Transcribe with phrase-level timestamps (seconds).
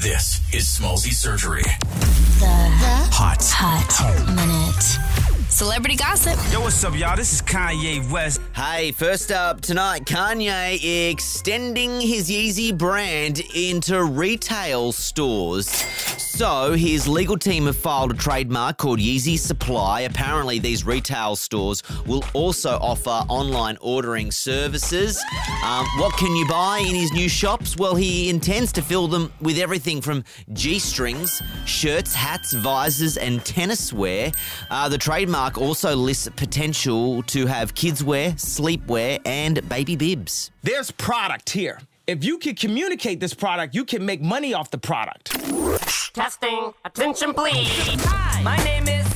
[0.00, 1.60] This is Smallzy Surgery.
[1.60, 2.46] The
[3.12, 3.84] hot Hot.
[3.92, 5.50] Hot Minute.
[5.52, 6.38] Celebrity gossip.
[6.50, 7.16] Yo, what's up, y'all?
[7.16, 8.40] This is Kanye West.
[8.54, 15.68] Hey, first up tonight, Kanye extending his Yeezy brand into retail stores.
[16.40, 20.00] So, his legal team have filed a trademark called Yeezy Supply.
[20.00, 25.22] Apparently, these retail stores will also offer online ordering services.
[25.62, 27.76] Um, what can you buy in his new shops?
[27.76, 30.24] Well, he intends to fill them with everything from
[30.54, 34.32] G strings, shirts, hats, visors, and tennis wear.
[34.70, 40.52] Uh, the trademark also lists potential to have kids wear, sleepwear, and baby bibs.
[40.62, 41.80] There's product here.
[42.06, 45.36] If you can communicate this product, you can make money off the product.
[46.12, 46.72] Testing.
[46.84, 47.68] Attention, please.
[48.04, 49.06] Hi, my name is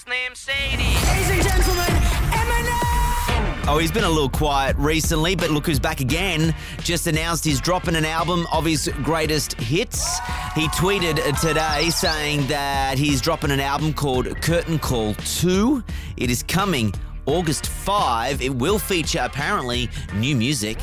[0.00, 0.84] Slim Shady.
[1.06, 3.64] Ladies and gentlemen, Eminem.
[3.68, 6.54] Oh, he's been a little quiet recently, but look who's back again.
[6.80, 10.18] Just announced he's dropping an album of his greatest hits.
[10.54, 15.82] He tweeted today saying that he's dropping an album called Curtain Call 2.
[16.18, 16.92] It is coming
[17.24, 18.42] August 5.
[18.42, 20.76] It will feature apparently new music.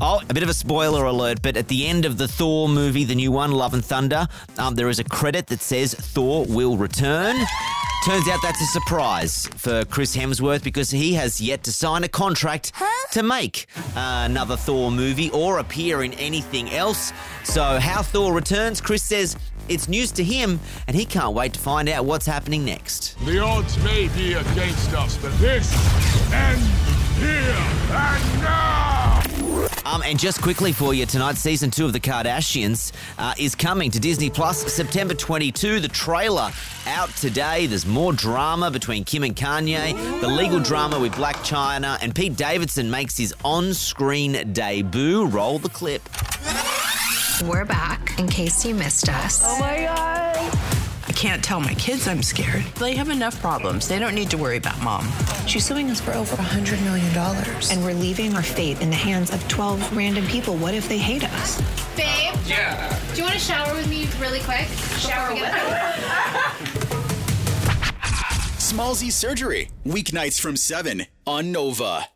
[0.00, 3.02] Oh, a bit of a spoiler alert, but at the end of the Thor movie,
[3.02, 6.76] the new one, Love and Thunder, um, there is a credit that says Thor will
[6.76, 7.34] return.
[8.06, 12.08] Turns out that's a surprise for Chris Hemsworth because he has yet to sign a
[12.08, 12.72] contract
[13.10, 17.12] to make uh, another Thor movie or appear in anything else.
[17.42, 19.36] So, how Thor returns, Chris says
[19.68, 23.18] it's news to him and he can't wait to find out what's happening next.
[23.26, 25.72] The odds may be against us, but this
[26.32, 26.64] ends
[27.18, 27.97] here and now!
[29.88, 33.90] Um, and just quickly for you tonight, season two of The Kardashians uh, is coming
[33.90, 35.80] to Disney Plus September 22.
[35.80, 36.50] The trailer
[36.86, 37.66] out today.
[37.66, 42.36] There's more drama between Kim and Kanye, the legal drama with Blac Chyna, and Pete
[42.36, 45.24] Davidson makes his on screen debut.
[45.24, 46.06] Roll the clip.
[47.42, 49.40] We're back in case you missed us.
[49.42, 50.67] Oh my God.
[51.18, 52.62] I can't tell my kids I'm scared.
[52.76, 53.88] They have enough problems.
[53.88, 55.04] They don't need to worry about mom.
[55.48, 57.08] She's suing us for over a $100 million.
[57.72, 60.54] And we're leaving our fate in the hands of 12 random people.
[60.54, 61.60] What if they hate us?
[61.96, 62.36] Babe?
[62.46, 62.96] Yeah.
[63.14, 64.68] Do you want to shower with me really quick?
[65.00, 65.42] Shower with
[68.60, 69.70] Smallzy Surgery.
[69.84, 72.10] Weeknights from 7 on Nova.